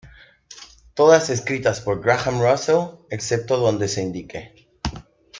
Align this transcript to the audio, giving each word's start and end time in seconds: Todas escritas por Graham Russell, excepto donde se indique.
Todas 0.95 1.29
escritas 1.29 1.79
por 1.79 2.01
Graham 2.01 2.41
Russell, 2.41 2.95
excepto 3.11 3.57
donde 3.57 3.87
se 3.87 4.01
indique. 4.01 4.67